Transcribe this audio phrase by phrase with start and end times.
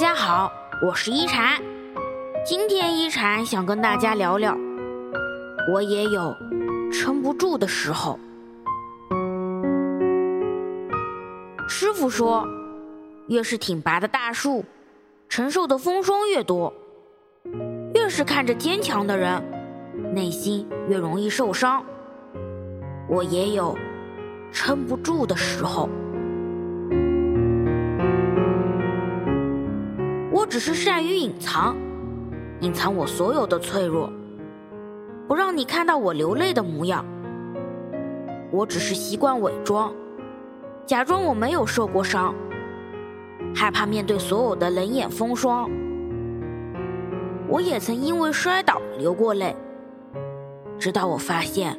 [0.00, 0.50] 大家好，
[0.80, 1.60] 我是一禅。
[2.42, 4.56] 今天一禅想跟大家聊聊，
[5.70, 6.34] 我也有
[6.90, 8.18] 撑不住的时候。
[11.68, 12.48] 师傅说，
[13.28, 14.64] 越是挺拔的大树，
[15.28, 16.72] 承受的风霜越多；
[17.92, 19.44] 越是看着坚强的人，
[20.14, 21.84] 内心越容易受伤。
[23.06, 23.76] 我也有
[24.50, 25.90] 撑不住的时候。
[30.60, 31.74] 是善于隐藏，
[32.60, 34.12] 隐藏我所有的脆弱，
[35.26, 37.02] 不让你看到我流泪的模样。
[38.52, 39.90] 我只是习惯伪装，
[40.84, 42.34] 假装我没有受过伤，
[43.54, 45.70] 害怕面对所有的冷眼风霜。
[47.48, 49.56] 我也曾因为摔倒流过泪，
[50.78, 51.74] 直到我发现，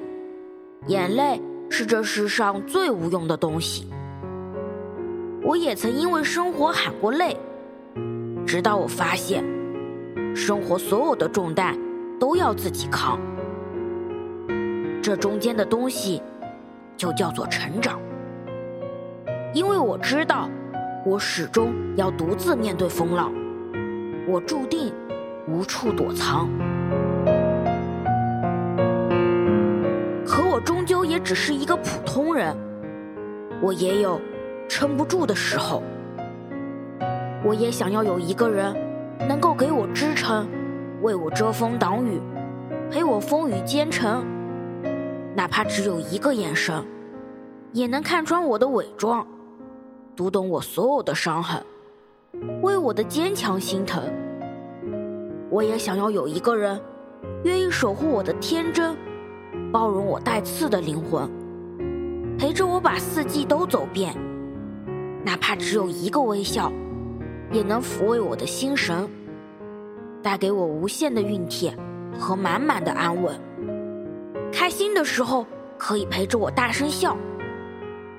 [0.88, 1.40] 眼泪
[1.70, 3.88] 是这世上最无用的东西。
[5.44, 7.38] 我也曾因为生活喊过累。
[8.52, 9.46] 直到我发现，
[10.36, 11.74] 生活所有的重担
[12.20, 13.18] 都要自己扛，
[15.02, 16.22] 这中间的东西
[16.98, 17.98] 就叫做成长。
[19.54, 20.50] 因为我知道，
[21.06, 23.32] 我始终要独自面对风浪，
[24.28, 24.94] 我注定
[25.48, 26.50] 无处躲藏。
[30.26, 32.54] 可我终究也只是一个普通人，
[33.62, 34.20] 我也有
[34.68, 35.82] 撑不住的时候。
[37.44, 38.76] 我也想要有一个人，
[39.28, 40.48] 能够给我支撑，
[41.02, 42.22] 为我遮风挡雨，
[42.92, 44.24] 陪我风雨兼程。
[45.36, 46.84] 哪怕只有一个眼神，
[47.72, 49.26] 也能看穿我的伪装，
[50.16, 51.66] 读懂我所有的伤痕，
[52.62, 54.04] 为我的坚强心疼。
[55.50, 56.80] 我也想要有一个人，
[57.44, 58.96] 愿意守护我的天真，
[59.72, 61.28] 包容我带刺的灵魂，
[62.38, 64.16] 陪着我把四季都走遍。
[65.26, 66.72] 哪怕只有一个微笑。
[67.52, 69.10] 也能抚慰我的心神，
[70.24, 71.78] 带给我无限的熨帖
[72.18, 73.38] 和满满的安稳。
[74.52, 75.46] 开心的时候
[75.78, 77.18] 可以陪着我大声笑，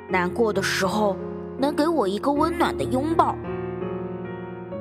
[0.08, 1.16] 难过的时候
[1.58, 3.34] 能给我一个温暖的拥抱。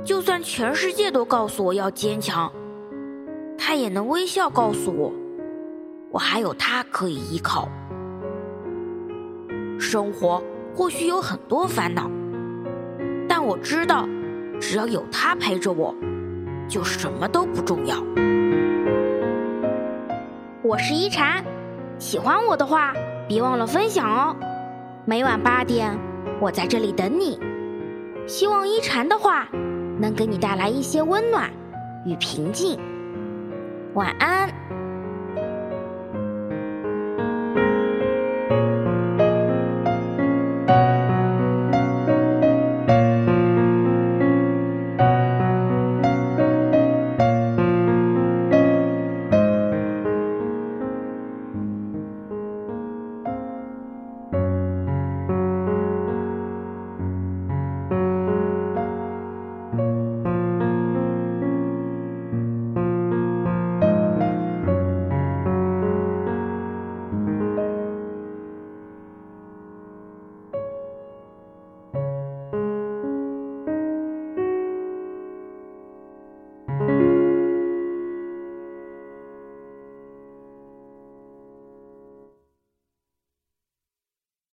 [0.04, 2.52] 就算全世界都告诉我要坚强，
[3.58, 5.14] 他也能微笑告诉我，
[6.10, 7.70] 我还有他可以依靠。
[9.80, 10.42] 生活
[10.76, 12.10] 或许有很多烦恼，
[13.30, 14.08] 但我知道。
[14.62, 15.94] 只要有他陪着我，
[16.70, 17.98] 就什么都不重要。
[20.62, 21.44] 我是一禅，
[21.98, 22.94] 喜欢我的话，
[23.28, 24.36] 别忘了分享哦。
[25.04, 25.98] 每晚八点，
[26.40, 27.40] 我在这里等你。
[28.28, 29.48] 希望一禅的话
[30.00, 31.50] 能给你带来一些温暖
[32.06, 32.80] 与平静。
[33.96, 34.48] 晚安。